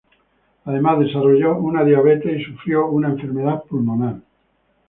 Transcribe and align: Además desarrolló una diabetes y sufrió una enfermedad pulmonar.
Además 0.65 0.97
desarrolló 0.97 1.57
una 1.59 1.83
diabetes 1.83 2.39
y 2.39 2.43
sufrió 2.43 2.87
una 2.87 3.09
enfermedad 3.09 3.61
pulmonar. 3.65 4.15